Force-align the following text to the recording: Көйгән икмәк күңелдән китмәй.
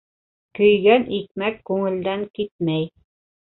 Көйгән 0.59 1.05
икмәк 1.19 1.61
күңелдән 1.71 2.27
китмәй. 2.41 2.91